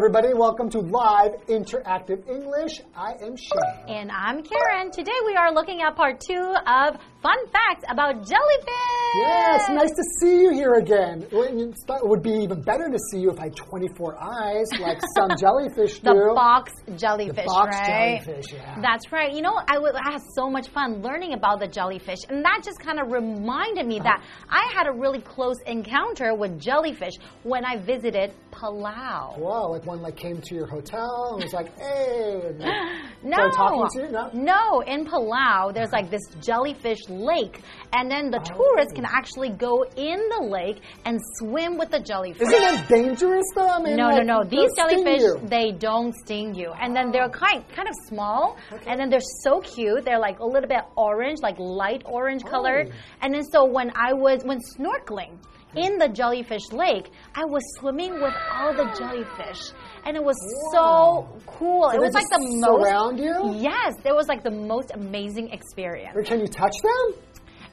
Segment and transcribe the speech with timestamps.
[0.00, 0.32] everybody.
[0.32, 2.80] Welcome to Live Interactive English.
[2.96, 3.84] I am Shane.
[3.86, 4.90] And I'm Karen.
[4.90, 8.99] Today we are looking at part two of fun facts about jellyfish.
[9.16, 11.26] Yes, nice to see you here again.
[11.30, 15.30] It would be even better to see you if I had 24 eyes, like some
[15.40, 16.10] jellyfish do.
[16.10, 18.22] The box jellyfish, the box right?
[18.24, 18.80] jellyfish, yeah.
[18.80, 19.32] That's right.
[19.32, 22.78] You know, I, I had so much fun learning about the jellyfish, and that just
[22.78, 24.58] kind of reminded me that uh-huh.
[24.60, 29.38] I had a really close encounter with jellyfish when I visited Palau.
[29.38, 32.60] Whoa, like one like came to your hotel and was like, hey, and
[33.22, 33.50] No.
[33.50, 34.12] talking to you?
[34.12, 34.30] No?
[34.32, 38.56] No, in Palau, there's like this jellyfish lake, and then the oh.
[38.56, 42.42] tourists can actually go in the lake and swim with the jellyfish.
[42.42, 43.68] Isn't that dangerous though?
[43.68, 44.44] I mean, No, like, no, no.
[44.44, 46.72] These jellyfish, they don't sting you.
[46.80, 47.30] And then they're oh.
[47.30, 50.04] kind kind of small, and then they're so cute.
[50.04, 52.88] They're like a little bit orange, like light orange colored.
[52.90, 52.96] Oh.
[53.22, 55.38] And then so when I was when snorkeling
[55.76, 59.70] in the jellyfish lake, I was swimming with all the jellyfish.
[60.04, 60.36] And it was
[60.74, 61.28] Wow.
[61.36, 61.90] so cool.
[61.90, 63.54] So it was like the most surround you?
[63.56, 66.12] Yes, it was like the most amazing experience.
[66.16, 67.22] Or can you touch them?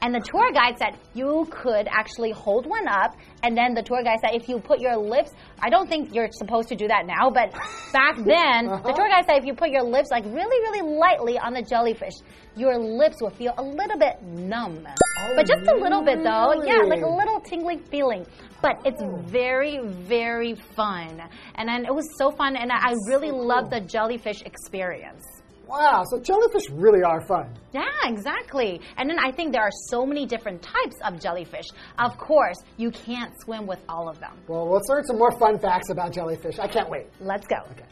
[0.00, 4.02] And the tour guide said you could actually hold one up, and then the tour
[4.02, 7.06] guide said if you put your lips, I don't think you're supposed to do that
[7.06, 7.52] now, but
[7.92, 8.92] back then, the uh-huh.
[8.92, 12.14] tour guide said if you put your lips like really, really lightly on the jellyfish,
[12.56, 14.86] your lips will feel a little bit numb.
[15.20, 18.24] Oh, but just a little bit though, yeah, like a little tingling feeling.
[18.62, 19.22] But it's oh.
[19.26, 21.22] very, very fun.
[21.56, 25.37] And then it was so fun, and I I really loved the jellyfish experience.
[25.68, 27.52] Wow, so jellyfish really are fun.
[27.72, 28.80] Yeah, exactly.
[28.96, 31.66] And then I think there are so many different types of jellyfish.
[31.98, 34.32] Of course, you can't swim with all of them.
[34.48, 36.58] Well, let's learn some more fun facts about jellyfish.
[36.58, 37.08] I can't wait.
[37.20, 37.56] Let's go.
[37.72, 37.84] Okay.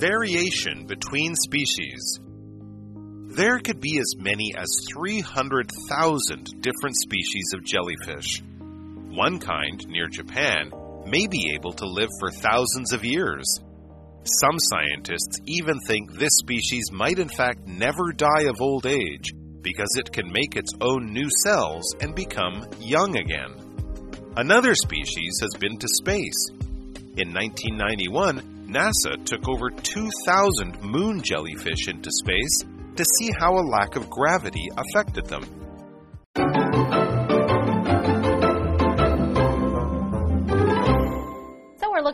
[0.00, 2.18] Variation between species.
[3.36, 8.42] There could be as many as 300,000 different species of jellyfish.
[9.12, 10.72] One kind, near Japan,
[11.04, 13.44] may be able to live for thousands of years.
[14.24, 19.90] Some scientists even think this species might in fact never die of old age because
[19.96, 23.52] it can make its own new cells and become young again.
[24.38, 26.48] Another species has been to space.
[27.18, 32.64] In 1991, NASA took over 2,000 moon jellyfish into space
[32.96, 35.44] to see how a lack of gravity affected them.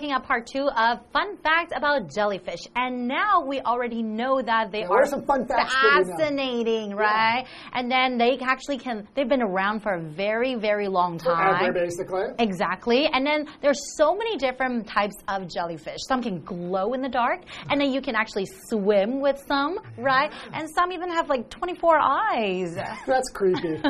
[0.09, 2.61] Looking at part two of fun facts about jellyfish.
[2.75, 6.17] And now we already know that they are are some fun facts that we know?
[6.17, 7.47] fascinating, right?
[7.75, 11.59] And then they actually can, they've been around for a very, very long time.
[11.59, 12.25] Forever, basically.
[12.39, 13.07] Exactly.
[13.13, 15.99] And then there's so many different types of jellyfish.
[16.09, 20.33] Some can glow in the dark, and then you can actually swim with some, right?
[20.55, 22.75] And some even have like 24 eyes.
[23.07, 23.77] That's creepy.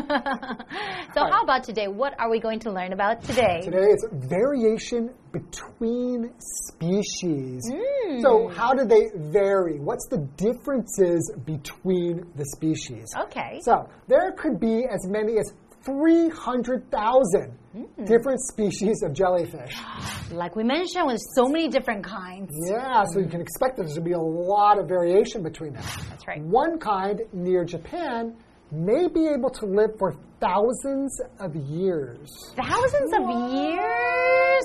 [1.15, 1.87] so, how about today?
[1.87, 3.61] What are we going to learn about today?
[3.63, 7.63] Today is variation between species.
[7.73, 8.21] Hmm.
[8.21, 9.79] So, how do they vary?
[9.79, 13.07] What's the differences between the species?
[13.25, 13.61] Okay.
[13.63, 15.53] So, there could be as many as
[15.85, 18.05] 300,000 Hmm.
[18.05, 19.77] different species of jellyfish.
[20.31, 22.51] Like we mentioned, with so many different kinds.
[22.69, 25.73] Yeah, so you can expect that there's going to be a lot of variation between
[25.73, 25.83] them.
[26.11, 26.43] That's right.
[26.43, 28.37] One kind near Japan
[28.71, 32.29] may be able to live for thousands of years.
[32.57, 34.65] Thousands of years?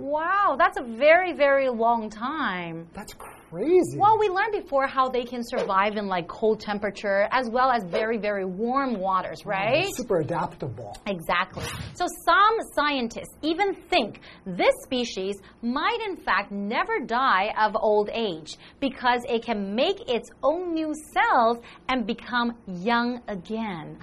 [0.00, 2.88] Wow, that's a very, very long time.
[2.94, 3.98] That's crazy.
[3.98, 7.84] Well, we learned before how they can survive in like cold temperature as well as
[7.84, 9.86] very, very warm waters, right?
[9.94, 10.96] Super adaptable.
[11.06, 11.64] Exactly.
[11.94, 18.56] So some scientists even think this species might in fact never die of old age
[18.80, 21.58] because it can make its own new cells
[21.88, 23.98] and become young again.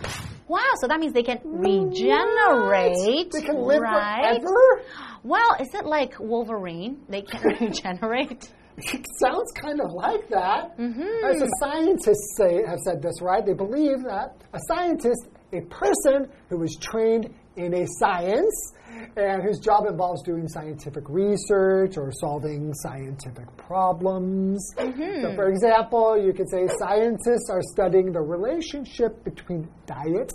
[0.48, 3.32] Wow, so that means they can regenerate.
[3.32, 4.42] They can live right?
[4.42, 4.84] forever?
[5.24, 7.02] Well, is it like Wolverine?
[7.10, 8.50] They can regenerate?
[8.78, 10.78] It sounds kind of like that.
[10.78, 11.26] Mm-hmm.
[11.26, 13.46] As the scientists say, have said this, right?
[13.46, 18.74] They believe that a scientist, a person who is trained in a science
[19.16, 24.74] and whose job involves doing scientific research or solving scientific problems.
[24.78, 25.24] Mm-hmm.
[25.24, 30.32] So, for example, you could say scientists are studying the relationship between diet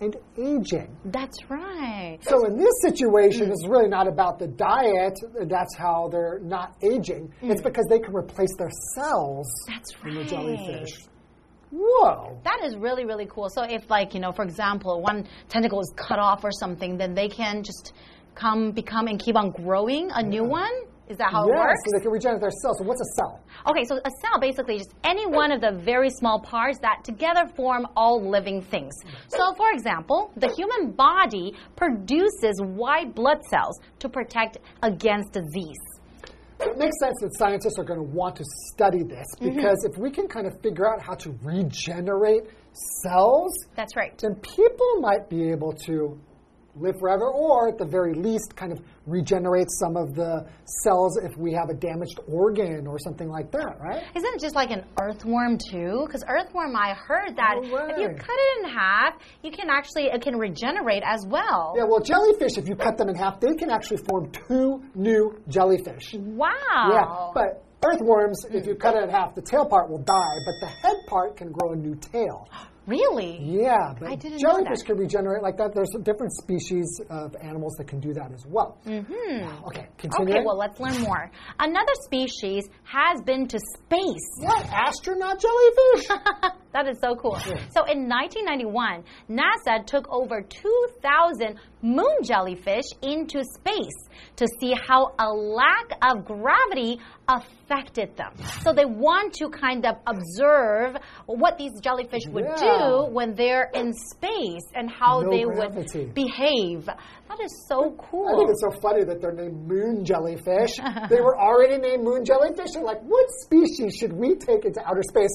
[0.00, 0.96] and aging.
[1.04, 2.18] That's right.
[2.22, 5.16] So in this situation, it's really not about the diet.
[5.48, 7.32] That's how they're not aging.
[7.40, 10.28] It's because they can replace their cells That's in the right.
[10.28, 10.90] jellyfish.
[11.72, 12.38] Whoa.
[12.44, 13.48] That is really, really cool.
[13.48, 17.14] So if like, you know, for example, one tentacle is cut off or something, then
[17.14, 17.94] they can just
[18.34, 20.70] come, become, and keep on growing a new one?
[21.08, 21.80] Is that how yes, it works?
[21.84, 22.78] so they can regenerate their cells.
[22.78, 23.40] So what's a cell?
[23.68, 27.04] Okay, so a cell basically is just any one of the very small parts that
[27.04, 28.94] together form all living things.
[29.28, 35.91] So, for example, the human body produces white blood cells to protect against disease.
[36.66, 39.56] It makes sense that scientists are going to want to study this Mm-hmm.
[39.56, 42.44] because if we can kind of figure out how to regenerate
[43.02, 44.16] cells, That's right.
[44.18, 46.18] then people might be able to
[46.76, 50.46] live forever, or at the very least, kind of regenerate some of the
[50.82, 54.02] cells if we have a damaged organ or something like that, right?
[54.14, 56.04] Isn't it just like an earthworm too?
[56.06, 60.04] Because earthworm, I heard that No if you cut it in half, you can actually
[60.04, 61.74] it can regenerate as well.
[61.76, 65.40] Yeah, well, jellyfish, if you cut them in half, they can actually form two new
[65.48, 66.14] jellyfish.
[66.14, 66.50] Wow.
[66.90, 70.54] Yeah, but earthworms, if you cut it in half, the tail part will die, but
[70.60, 72.48] the head part can grow a new tail.
[72.86, 73.38] really?
[73.42, 75.74] Yeah, but I didn't know jellyfish can regenerate like that.
[75.74, 78.78] There's different species of animals that can do that as well.
[78.86, 79.66] Mm-hmm.
[79.66, 80.34] Okay, continue.
[80.34, 81.30] Okay, well, let's learn more.
[81.58, 84.28] Another species has been to space.
[84.40, 84.66] what?
[84.66, 86.08] Astronaut jellyfish?
[86.72, 87.36] that is so cool.
[87.74, 95.28] So in 1991, NASA took over 2,000 moon jellyfish into space to see how a
[95.28, 97.00] lack of gravity
[97.38, 98.32] affected them.
[98.62, 100.96] So they want to kind of observe
[101.26, 102.78] what these jellyfish would Yeah.
[102.78, 106.04] do when they're in space and how No they gravity.
[106.06, 106.86] would behave.
[106.86, 108.28] That is so cool.
[108.28, 110.76] I think it's so funny that they're named moon jellyfish.
[111.08, 112.72] they were already named moon jellyfish.
[112.74, 115.30] They're like, what species should we take into outer space?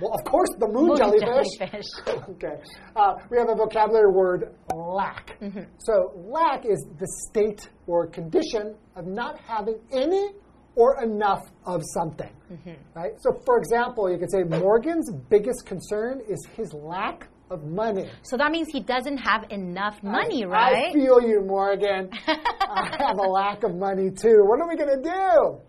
[0.00, 1.46] Well, of course, the moon, Moon jellyfish.
[1.56, 1.86] jellyfish.
[2.30, 2.56] okay.
[2.96, 5.38] Uh, we have a vocabulary word, lack.
[5.40, 5.60] Mm-hmm.
[5.78, 10.30] So, lack is the state or condition of not having any
[10.76, 12.30] or enough of something.
[12.52, 12.72] Mm-hmm.
[12.94, 13.12] Right?
[13.20, 18.08] So, for example, you could say Morgan's biggest concern is his lack of money.
[18.22, 20.88] So that means he doesn't have enough money, I right?
[20.88, 22.10] I feel you, Morgan.
[22.26, 24.42] I have a lack of money too.
[24.46, 25.60] What are we going to do?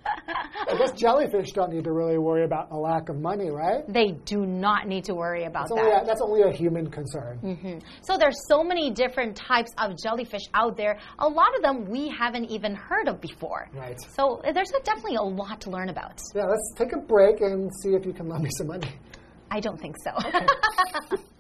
[0.72, 3.83] I guess jellyfish don't need to really worry about a lack of money, right?
[3.88, 5.86] they do not need to worry about That's that.
[5.86, 7.39] only, a, that's only a human concern.
[7.44, 7.80] Mm-hmm.
[8.01, 10.98] So there's so many different types of jellyfish out there.
[11.19, 13.69] A lot of them we haven't even heard of before.
[13.74, 14.00] Right.
[14.16, 16.19] So there's definitely a lot to learn about.
[16.33, 18.89] Yeah, let's take a break and see if you can lend me some money.
[19.51, 21.18] I don't think so.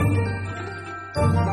[0.00, 1.49] Música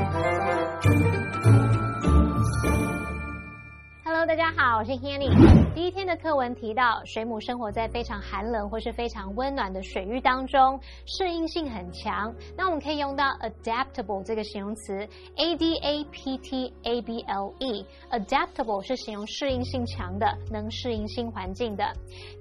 [4.28, 5.74] 大家好，我是 Hanny。
[5.74, 12.36] 第一天的课文提到，水母生活在非常寒冷或是非常温暖的水域当中，适应性很强。
[12.58, 15.08] 那我们可以用到 adaptable 这个形容词
[15.38, 17.86] ，a d a p t a b l e。
[18.12, 21.86] adaptable 是形容适应性强的，能适应新环境的。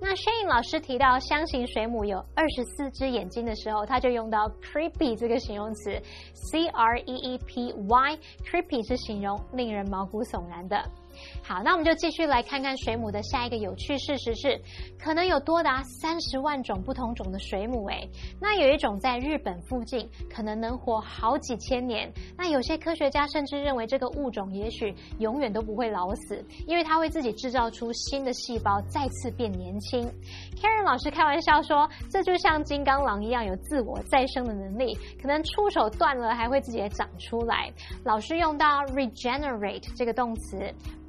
[0.01, 6.03] 那 Shane 老师提到箱型水母有二十四只眼睛的时候，他就用到 creepy 这个形容词
[6.35, 8.19] ，c r e e p y。
[8.45, 10.83] creepy 是形容令人毛骨悚然的。
[11.43, 14.61] 好，那我们就继续来看看水母的下一个有趣事实是，
[14.99, 17.87] 可能有多达三十万种不同种的水母。
[17.89, 18.09] 诶，
[18.41, 22.13] 那有一种在日本附近，可能能活好几千年。
[22.37, 30.03] 那有些科学家甚至认为这个物种也许永远都不会老死，因为它会自己制造出新的细胞，再次变年轻。
[30.61, 37.73] Karen 老师开玩笑说，这就像金刚狼一样有自我再生的能力，可能触手断了还会自己长出来。
[38.05, 40.57] 老师用到 regenerate 这个动词。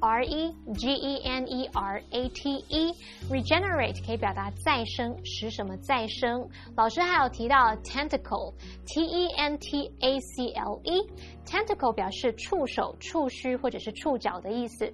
[0.00, 6.48] R E G E N E R A T E，regenerate 可以表达再生，使什么再生。
[6.76, 14.92] 老师还有提到 tentacle，T E N T A C L E，tentacle 表示触手、触须或者是触角的意思。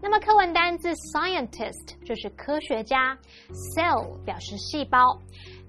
[0.00, 3.18] 那么课文单字 scientist 就是科学家
[3.76, 5.18] ，cell 表示细胞。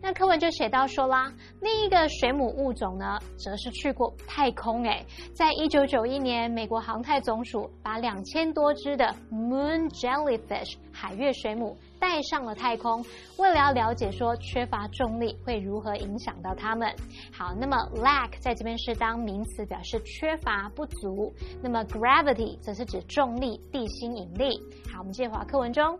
[0.05, 1.31] 那课文就写到说啦，
[1.61, 4.83] 另一个水母物种呢，则是去过太空。
[4.83, 13.01] 诶，在一九九一年，美国航太总署把两千多只的 moon jellyfish 海月水母带上了太空，
[13.37, 16.93] 为了要了解说缺乏重力会如何影响到它们。
[17.31, 21.33] 好，那么 lack 在这边是当名词，表示缺乏、不足。
[21.61, 24.59] 那么 gravity 则是指重力、地心引力。
[24.91, 25.97] 好，我们接着回课文中。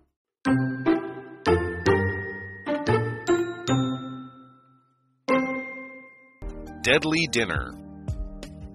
[6.84, 7.72] Deadly Dinner.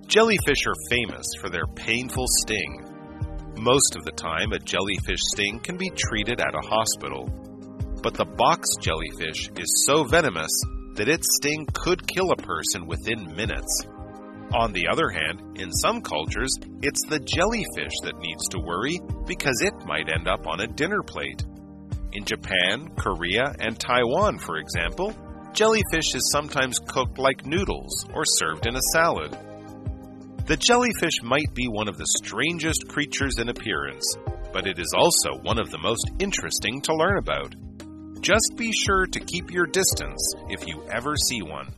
[0.07, 2.87] Jellyfish are famous for their painful sting.
[3.59, 7.29] Most of the time, a jellyfish sting can be treated at a hospital.
[8.03, 10.51] But the box jellyfish is so venomous
[10.95, 13.85] that its sting could kill a person within minutes.
[14.55, 19.61] On the other hand, in some cultures, it's the jellyfish that needs to worry because
[19.61, 21.45] it might end up on a dinner plate.
[22.15, 25.15] In Japan, Korea, and Taiwan, for example,
[25.59, 29.37] jellyfish is sometimes cooked like noodles or served in a salad.
[30.47, 34.07] The jellyfish might be one of the strangest creatures in appearance,
[34.53, 37.57] but it is also one of the most interesting to learn about.
[38.21, 41.75] Just be sure to keep your distance if you ever see one.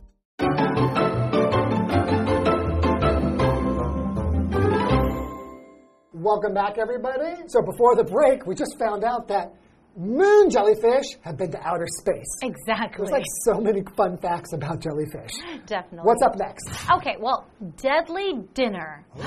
[6.13, 7.41] Welcome back, everybody.
[7.47, 9.55] So before the break, we just found out that
[9.97, 12.27] moon jellyfish have been to outer space.
[12.41, 12.97] Exactly.
[13.05, 15.31] There's like so many fun facts about jellyfish.
[15.65, 16.05] Definitely.
[16.07, 16.69] What's up next?
[16.97, 19.05] Okay, well, deadly dinner.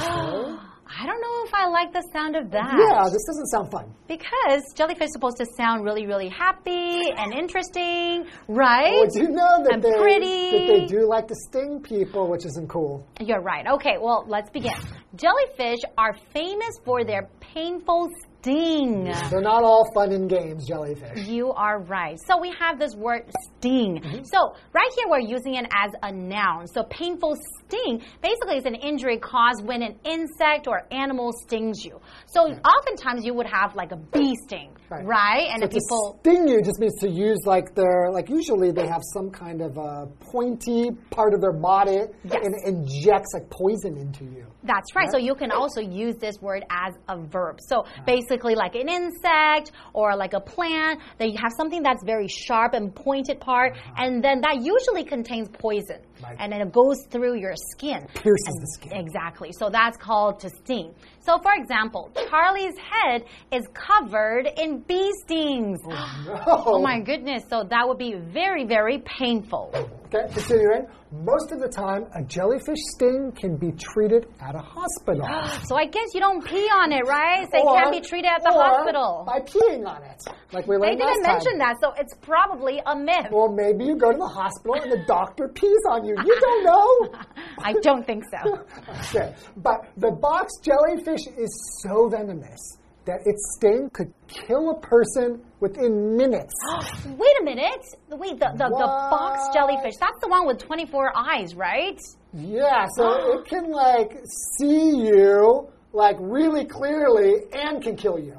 [0.87, 2.75] I don't know if I like the sound of that.
[2.77, 3.95] Yeah, this doesn't sound fun.
[4.07, 8.93] Because jellyfish is supposed to sound really, really happy and interesting, right?
[8.93, 10.51] Well, do you know that And they pretty.
[10.51, 13.07] that they do like to sting people, which isn't cool.
[13.19, 13.67] You're right.
[13.67, 14.75] Okay, well, let's begin.
[15.17, 18.11] Jellyfish are famous for their painful
[18.45, 19.05] sting.
[19.31, 21.27] They're not all fun and games, jellyfish.
[21.27, 22.19] You are right.
[22.27, 23.23] So we have this word
[23.59, 24.01] sting.
[24.01, 24.25] Mm-hmm.
[24.25, 26.67] So right here we're using it as a noun.
[26.67, 27.37] So painful
[27.67, 32.01] sting basically is an injury caused when an insect or animal stings you.
[32.27, 35.05] So oftentimes you would have like a bee sting, Right.
[35.05, 35.49] right?
[35.51, 38.71] And So if to people sting you just means to use like their like usually
[38.71, 42.45] they have some kind of a pointy part of their body Yes.
[42.45, 44.47] and it injects like poison into you.
[44.65, 45.11] That's right.
[45.11, 47.59] So you can also use this word as a verb.
[47.61, 48.03] So ah.
[48.07, 52.75] basically, like an insect or like a plant, that you have something that's very sharp
[52.75, 54.05] and pointed part, uh-huh.
[54.05, 56.37] and then that usually contains poison, Right.
[56.41, 58.07] and then it goes through your skin.
[58.15, 58.93] Pierces And- the skin.
[58.99, 59.51] Exactly.
[59.53, 60.95] So that's called to sting.
[61.21, 65.79] So for example, Charlie's head is covered in bee stings.
[65.91, 67.45] Oh, oh, my goodness.
[67.49, 69.71] So that would be very, very painful.
[70.07, 70.87] Okay, continuing.
[71.25, 75.25] Most of the time, a jellyfish sting can be treated at a hospital.
[75.69, 77.47] So I guess you don't pee on it, right?
[77.53, 79.25] So it can't be treated at the or hospital.
[79.27, 80.21] By peeing on it,
[80.53, 81.59] like we learned They didn't mention time.
[81.61, 83.29] that, so it's probably a myth.
[83.31, 86.14] Well, maybe you go to the hospital and the doctor pees on you.
[86.25, 87.19] You don't know.
[87.59, 88.65] I don't think so.
[89.09, 95.43] Okay, but the box jellyfish is so venomous that its sting could kill a person
[95.61, 96.53] within minutes.
[97.07, 97.85] Wait a minute.
[98.11, 101.99] Wait, the, the, the box jellyfish, that's the one with 24 eyes, right?
[102.33, 104.19] Yeah, so it can like
[104.59, 108.39] see you like really clearly and can kill you.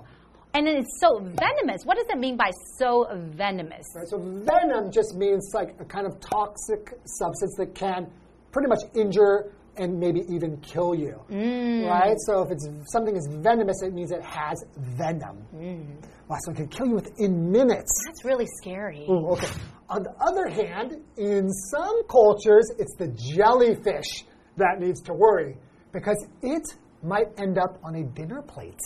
[0.56, 1.84] And then it's so venomous.
[1.84, 3.86] What does it mean by so venomous?
[3.94, 4.08] Right?
[4.08, 8.08] So venom just means like a kind of toxic substance that can
[8.54, 11.20] pretty much injure and maybe even kill you.
[11.30, 11.90] Mm.
[11.90, 12.16] Right?
[12.26, 15.46] So if it's something is venomous, it means it has venom.
[15.54, 15.88] Mm.
[16.30, 17.92] Wow, so it can kill you within minutes.
[18.06, 19.06] That's really scary.
[19.10, 19.50] Ooh, okay.
[19.90, 24.24] On the other hand, in some cultures, it's the jellyfish
[24.56, 25.58] that needs to worry
[25.92, 26.64] because it
[27.06, 28.80] might end up on a dinner plate.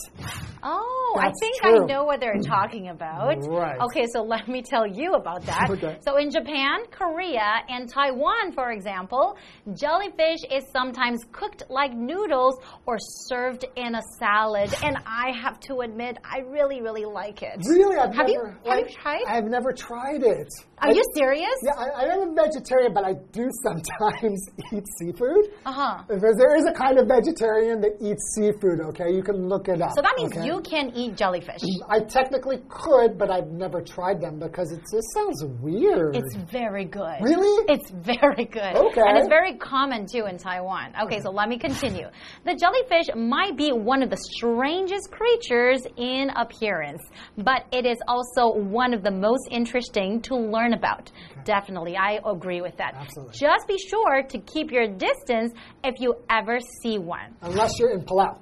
[0.62, 1.82] Oh, I think true.
[1.84, 3.36] I know what they're talking about.
[3.46, 3.80] Right.
[3.80, 5.68] Okay, so let me tell you about that.
[5.80, 5.98] Okay.
[6.04, 9.36] So in Japan, Korea, and Taiwan, for example,
[9.74, 14.74] jellyfish is sometimes cooked like noodles or served in a salad.
[14.82, 17.56] And I have to admit, I really, really like it.
[17.66, 19.22] Really, I've Have you- never have you tried?
[19.28, 20.48] I've never tried it.
[20.80, 21.54] Are I- you serious?
[21.62, 25.52] Yeah, I, I am a vegetarian, but I do sometimes eat seafood.
[25.66, 26.02] Uh huh.
[26.08, 29.12] Because there is a kind of vegetarian that eats seafood, okay?
[29.12, 29.90] You can look it up.
[29.94, 30.46] So that means okay?
[30.46, 31.60] you can eat jellyfish.
[31.88, 36.16] I technically could, but I've never tried them because it just sounds weird.
[36.16, 37.18] It's very good.
[37.20, 37.64] Really?
[37.68, 38.76] It's very good.
[38.76, 39.02] Okay.
[39.04, 40.92] And it's very common too in Taiwan.
[41.04, 42.06] Okay, so let me continue.
[42.46, 47.02] The jellyfish might be one of the strangest creatures in appearance,
[47.36, 51.10] but it is also one of the most interesting to learn about.
[51.44, 52.94] Definitely, I agree with that.
[52.94, 53.34] Absolutely.
[53.38, 55.52] Just be sure to keep your distance
[55.84, 57.34] if you ever see one.
[57.42, 58.38] Unless you're in Palau.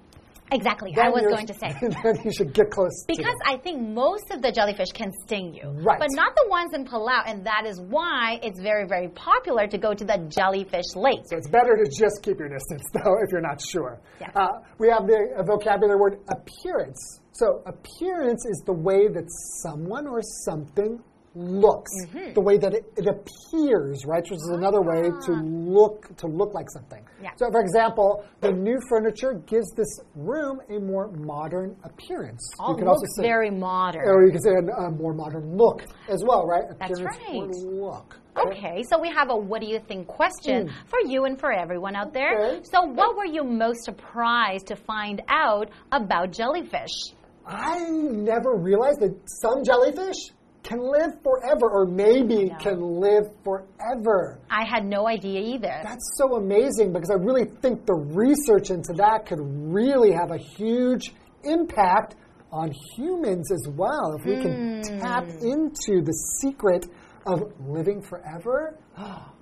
[0.50, 1.74] Exactly, I was going to say.
[2.02, 3.02] then you should get close.
[3.02, 3.34] to Because.
[3.44, 5.68] I think most of the jellyfish can sting you.
[5.68, 5.98] Right.
[5.98, 9.78] But not the ones in Palau, and that is why it's very, very popular to
[9.78, 11.20] go to the jellyfish lake.
[11.26, 14.00] So it's better to just keep your distance, though, if you're not sure.
[14.20, 14.30] Yeah.
[14.34, 17.20] Uh, we have the a vocabulary word appearance.
[17.32, 19.26] So appearance is the way that
[19.62, 20.98] someone or something
[21.38, 22.32] looks, Mm-hmm.
[22.34, 24.22] the way that it, it appears, right?
[24.22, 27.02] Which is another way to look to look like something.
[27.06, 27.12] Ah.
[27.22, 27.30] Yeah.
[27.36, 32.42] So, for example, the new furniture gives this room a more modern appearance.
[32.60, 34.02] Oh, you looks also say, very modern.
[34.06, 36.64] or you could say a, a more modern look as well, right?
[36.78, 37.82] That's Appearance or right.
[37.82, 38.20] look.
[38.46, 41.96] Okay, so we have a what do you think question for you and for everyone
[41.96, 42.36] out there.
[42.36, 42.44] Hmm.
[42.56, 42.64] Okay.
[42.72, 46.96] So, what were you most surprised to find out about jellyfish?
[47.46, 50.16] I never realized that some jellyfish
[50.62, 54.38] can live forever, or maybe can live forever.
[54.50, 55.80] I had no idea either.
[55.82, 60.38] That's so amazing because I really think the research into that could really have a
[60.38, 62.16] huge impact
[62.52, 64.16] on humans as well.
[64.18, 65.46] If we can tap hmm.
[65.46, 66.86] into the secret
[67.26, 69.32] of living forever, oh,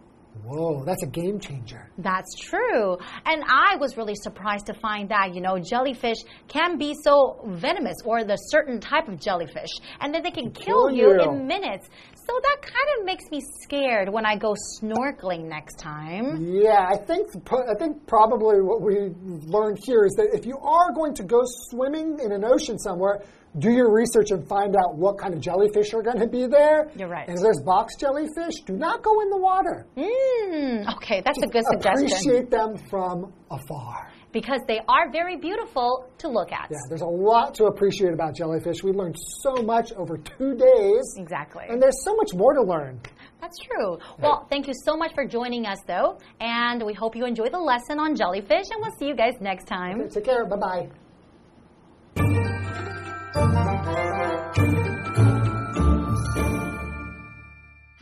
[0.44, 1.90] Whoa, that's a game changer.
[1.98, 2.96] That's true.
[3.24, 7.96] And I was really surprised to find that, you know, jellyfish can be so venomous
[8.04, 9.70] or the certain type of jellyfish.
[10.00, 11.22] And then they can kill, kill you you.
[11.22, 11.88] in minutes.
[12.14, 16.44] So that kind of makes me scared when I go snorkeling next time.
[16.44, 19.10] Yeah, I think I think probably what we
[19.46, 23.22] learned here is that if you are going to go swimming in an ocean somewhere,
[23.58, 26.90] do your research and find out what kind of jellyfish are going to be there.
[26.96, 27.28] You're right.
[27.28, 29.86] And if there's box jellyfish, do not go in the water.
[29.96, 32.06] Mm, okay, that's a good suggestion.
[32.06, 34.10] Appreciate them from afar.
[34.32, 36.68] Because they are very beautiful to look at.
[36.70, 38.82] Yeah, there's a lot to appreciate about jellyfish.
[38.82, 41.14] We learned so much over two days.
[41.16, 41.64] Exactly.
[41.68, 43.00] And there's so much more to learn.
[43.40, 43.98] That's true.
[44.18, 46.18] Well, thank you so much for joining us, though.
[46.40, 49.66] And we hope you enjoy the lesson on jellyfish, and we'll see you guys next
[49.66, 50.06] time.
[50.10, 50.44] Take care.
[50.44, 51.05] Bye bye.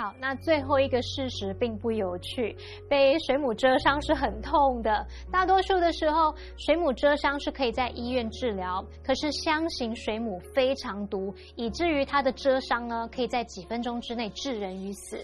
[0.05, 2.55] 好，那最后一个事实并不有趣，
[2.91, 5.07] 被水母蛰伤是很痛的。
[5.33, 15.17] 大多数的时候，水母蛰伤是可以在医院治疗，可是箱型水母非常毒，以至于它的蛰伤呢，可以在几分钟之内致人于死。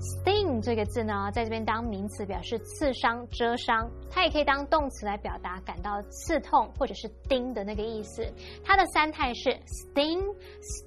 [0.00, 8.26] Sting 这个字呢，在这边当名词表示刺伤、蛰伤，它也可以当动词来表达感到刺痛或者是叮的那个意思。
[8.64, 10.24] 它的三态是 sting、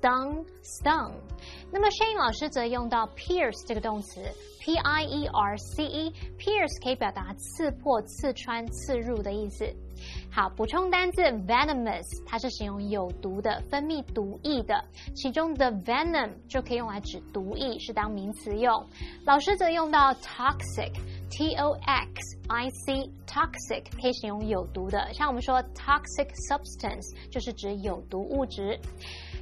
[0.02, 1.12] stung、stung。
[1.72, 4.22] 那么 Shane 老师则用到 pierce 这个动词
[4.62, 9.66] ，p i e r c e，pierce 可以表达刺破、刺穿、刺入的意思。
[10.30, 14.84] 好，补充单字 venomous，它是形容有毒的、分泌毒液的，
[15.16, 18.86] 其中的 venom 就可以用来指毒液，是当名词用。
[19.26, 28.78] 老师则用到 toxic，t o x i c，toxic 可以形容有毒的，像我们说 toxic substance 就是指有毒物质。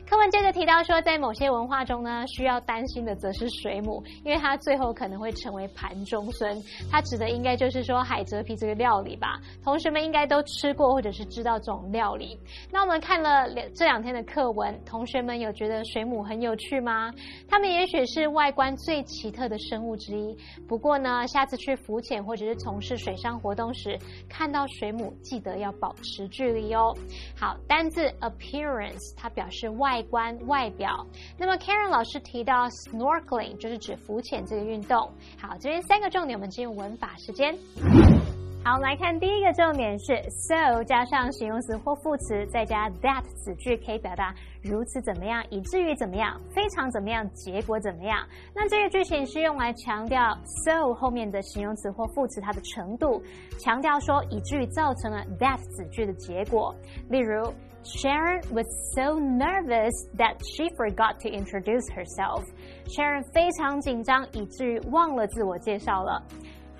[0.05, 6.61] 课文接着提到说，在某些文化中呢，需要担心的则是水母，因为它最后可能会成为盘中孙。
[6.91, 9.39] 它指的应该就是说海蜇皮这个料理吧？
[9.63, 12.37] 同学们应该都吃过或者是知道这种料理。
[12.69, 17.11] 那我们看了两这两天的课文，同学们有觉得水母很有趣吗？
[17.47, 20.37] 它们也许是外观最奇特的生物之一。
[20.67, 23.97] 不过呢，下次去浮潜或者是从事水上活动时，
[24.29, 26.93] 看到水母记得要保持距离哦。
[27.35, 29.92] 好，单字 appearance 它表示外。
[29.93, 31.05] 外观、外表。
[31.37, 34.97] 那么 Karen 老师提到 snorkeling 就是指浮潜这个运动。
[35.39, 37.55] 好，这边三个重点，我们进入文法时间。
[38.65, 48.25] 好，我们来看第一个重点是 so 加上形容词或副词，再加 that 子句，可以表达如此怎么样，以至于怎么样，非常怎么样，结果怎么样。
[48.55, 53.21] 那这个句型是用来强调 so 后面的形容词或副词它的程度，
[53.59, 56.73] 强调说以至于造成了 that 子句的结果。
[57.11, 57.53] 例如。
[57.83, 58.65] Sharon was
[58.95, 62.43] so nervous that she forgot to introduce herself.
[62.87, 66.23] Sharon 非常紧张，以至于忘了自我介绍了。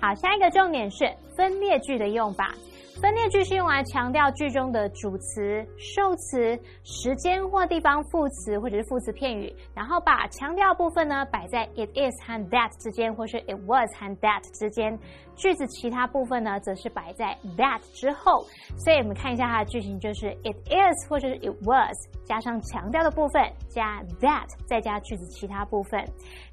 [0.00, 2.54] 好，下一个重点是分裂句的用法。
[3.00, 14.96] 分列句是用来强调句中的主词、受词、时间或地方副词或者是副词片语，然后把强调部分呢摆在 it is 和 that 之间，或是 it was 和 that 之间。
[15.34, 18.44] 句子其他部分呢，则是摆在 that 之后。
[18.78, 26.00] 所以我们看一下它的句型，就是 it is 或者是 it was 加上强调的部分，加 that 再加句子其他部分。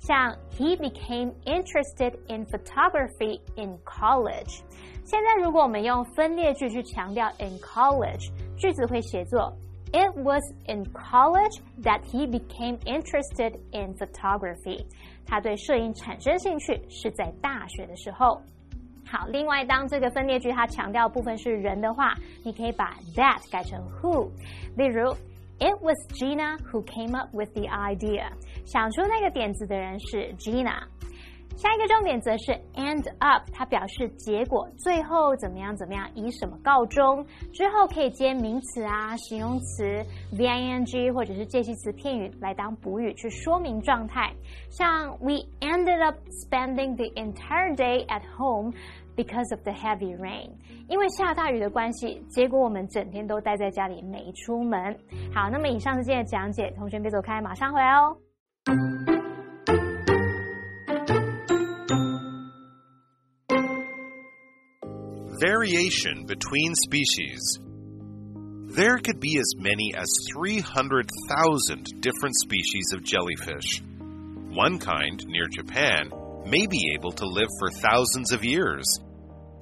[0.01, 4.61] 像 he became interested in photography in college。
[5.05, 9.57] 现在，如果我们用分列句去强调 in college，句子会写作
[9.93, 14.85] It was in college that he became interested in photography。
[15.25, 18.43] 他对摄影产生兴趣是在大学的时候。
[19.09, 24.29] 好，另外，当这个分列句它强调部分是人的话，你可以把 that 改成 who。
[24.77, 25.15] 例如，
[25.59, 28.33] It was Gina who came up with the idea。
[28.66, 30.82] 想出那个点子的人是 Gina。
[31.58, 37.24] 下一个重点则是 end up，它表示结果，最后怎么样怎么样，以什么告终。
[37.54, 39.84] 之后可以接名词啊、形容词
[40.32, 44.34] v i n g 或者是介系词片语来当补语去说明状态。
[44.70, 48.72] 像 We ended up spending the entire day at home
[49.18, 50.52] because of the heavy rain，
[50.88, 54.98] 因为下大雨的关系，结果我们整天都待在家里没出门。
[55.36, 58.16] 好，那么以上是今天的讲解，同学别走开，马上回来哦。
[65.40, 67.58] Variation between species.
[68.68, 73.82] There could be as many as 300,000 different species of jellyfish.
[73.82, 76.12] One kind, near Japan,
[76.46, 78.86] may be able to live for thousands of years.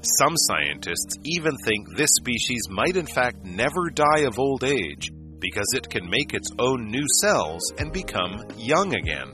[0.02, 5.68] Some scientists even think this species might in fact never die of old age because
[5.74, 9.30] it can make its own new cells and become young again.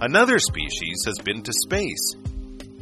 [0.00, 2.14] Another species has been to space.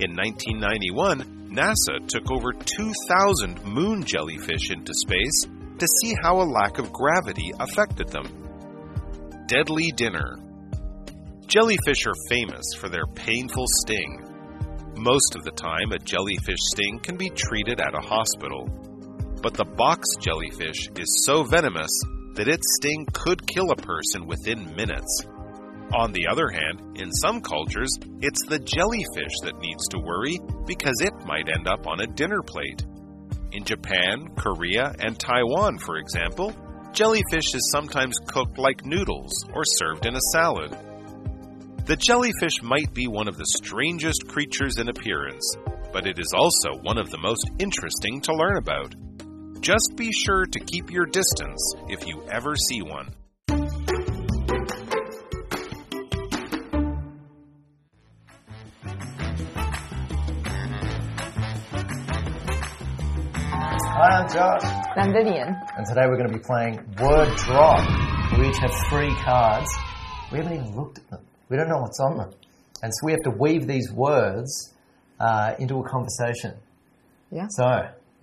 [0.01, 5.47] In 1991, NASA took over 2,000 moon jellyfish into space
[5.79, 8.27] to see how a lack of gravity affected them.
[9.47, 10.39] Deadly Dinner
[11.47, 14.27] Jellyfish are famous for their painful sting.
[14.97, 18.69] Most of the time, a jellyfish sting can be treated at a hospital.
[19.43, 21.91] But the box jellyfish is so venomous
[22.35, 25.25] that its sting could kill a person within minutes.
[25.95, 31.01] On the other hand, in some cultures, it's the jellyfish that needs to worry because
[31.01, 32.85] it might end up on a dinner plate.
[33.53, 36.53] In Japan, Korea, and Taiwan, for example,
[36.93, 40.77] jellyfish is sometimes cooked like noodles or served in a salad.
[41.87, 45.55] The jellyfish might be one of the strangest creatures in appearance,
[45.93, 48.95] but it is also one of the most interesting to learn about.
[49.65, 53.15] Just be sure to keep your distance if you ever see one.
[63.89, 64.61] Hi, I'm Josh.
[64.97, 65.57] I'm Vivian.
[65.79, 67.89] And today we're going to be playing Word Drop.
[68.37, 69.71] We each have three cards.
[70.31, 71.21] We haven't even looked at them.
[71.49, 72.33] We don't know what's on them.
[72.83, 74.75] And so we have to weave these words
[75.19, 76.53] uh, into a conversation.
[77.31, 77.47] Yeah.
[77.49, 77.65] So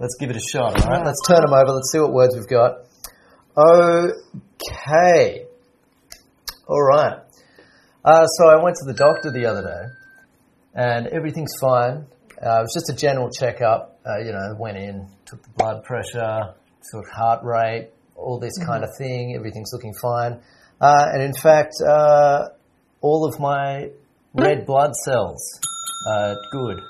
[0.02, 1.06] let's give it a shot, all right?
[1.06, 1.74] Let's turn them over.
[1.74, 2.80] Let's see what words we've got.
[3.56, 5.46] Okay.
[6.68, 7.20] All right.
[8.04, 9.94] Uh, so I went to the doctor the other day,
[10.74, 12.08] and everything's fine.
[12.42, 14.00] Uh, it was just a general checkup.
[14.04, 16.56] Uh, you know, went in, took the blood pressure,
[16.92, 19.36] took heart rate, all this kind of thing.
[19.36, 20.42] Everything's looking fine.
[20.80, 22.48] Uh, and in fact, uh,
[23.02, 23.92] all of my
[24.34, 25.60] red blood cells
[26.12, 26.82] are good.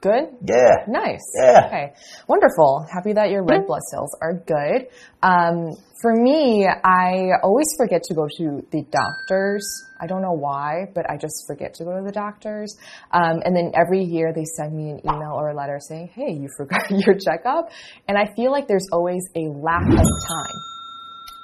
[0.00, 0.24] Good?
[0.46, 0.84] Yeah.
[0.86, 1.20] Nice.
[1.40, 1.66] Yeah.
[1.66, 1.92] Okay.
[2.28, 2.86] Wonderful.
[2.92, 4.88] Happy that your red blood cells are good.
[5.22, 9.66] Um, for me, I always forget to go to the doctors.
[10.00, 12.76] I don't know why, but I just forget to go to the doctors.
[13.10, 16.32] Um, and then every year they send me an email or a letter saying, hey,
[16.32, 17.70] you forgot your checkup.
[18.06, 20.58] And I feel like there's always a lack of time.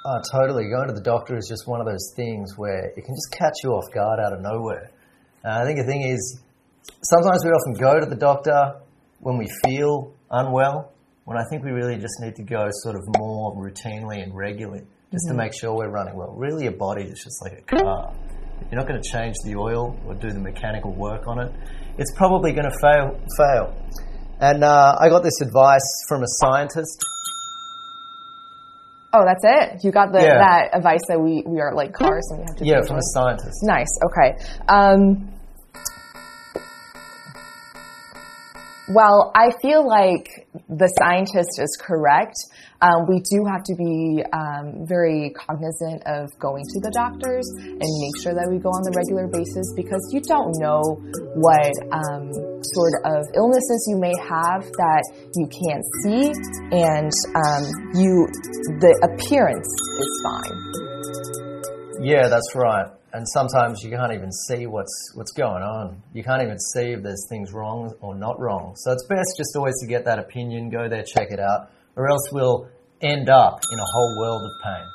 [0.05, 0.69] Oh, totally.
[0.69, 3.53] Going to the doctor is just one of those things where it can just catch
[3.63, 4.91] you off guard out of nowhere.
[5.43, 6.39] And I think the thing is,
[7.03, 8.79] sometimes we often go to the doctor
[9.19, 10.91] when we feel unwell,
[11.25, 14.81] when I think we really just need to go sort of more routinely and regularly
[15.11, 16.33] just to make sure we're running well.
[16.35, 18.13] Really, your body is just like a car.
[18.71, 21.51] You're not going to change the oil or do the mechanical work on it.
[21.97, 23.19] It's probably going to fail.
[23.37, 23.75] Fail.
[24.39, 27.03] And uh, I got this advice from a scientist.
[29.13, 29.83] Oh, that's it?
[29.83, 30.39] You got the, Yeah.
[30.39, 33.07] that advice that we, we are like cars and we have to Yeah, from a
[33.11, 33.59] scientist.
[33.63, 33.91] Nice.
[34.07, 34.37] Okay.
[34.69, 35.30] Um,
[38.93, 42.35] well, I feel like the scientist is correct.
[42.81, 47.77] Um, we do have to be um, very cognizant of going to the doctors and
[47.77, 50.81] make sure that we go on the regular basis because you don't know
[51.37, 52.33] what um,
[52.73, 55.03] sort of illnesses you may have that
[55.37, 56.33] you can't see,
[56.73, 58.25] and um, you
[58.81, 60.57] the appearance is fine.
[62.01, 63.00] Yeah, that's right.
[63.13, 66.01] And sometimes you can't even see what's what's going on.
[66.13, 68.73] You can't even see if there's things wrong or not wrong.
[68.77, 72.09] So it's best just always to get that opinion, go there, check it out, or
[72.09, 72.69] else we'll
[73.01, 74.85] end up in a whole world of pain.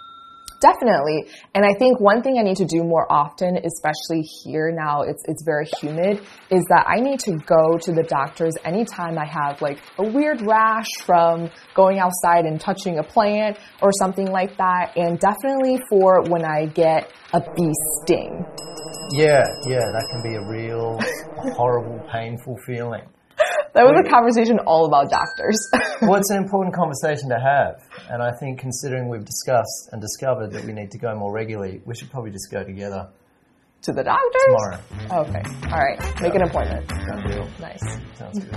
[0.60, 1.26] Definitely.
[1.54, 5.22] And I think one thing I need to do more often, especially here now, it's,
[5.26, 9.60] it's very humid, is that I need to go to the doctors anytime I have
[9.60, 14.92] like a weird rash from going outside and touching a plant or something like that.
[14.96, 18.44] And definitely for when I get a bee sting.
[19.12, 20.98] Yeah, yeah, that can be a real
[21.54, 23.02] horrible, painful feeling.
[23.76, 25.58] That was a conversation all about doctors.
[26.02, 30.52] Well, it's an important conversation to have, and I think considering we've discussed and discovered
[30.52, 33.08] that we need to go more regularly, we should probably just go together
[33.80, 34.42] to the doctors?
[34.44, 35.24] tomorrow.
[35.24, 35.42] Okay.
[35.72, 35.98] All right.
[36.20, 36.86] Make an appointment.
[36.86, 37.48] Done deal.
[37.60, 37.80] Nice.
[38.18, 38.54] Sounds good.